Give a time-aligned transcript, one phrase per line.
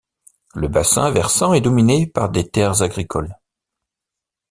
[0.55, 3.37] Le bassin versant est dominée par des terres agricoles.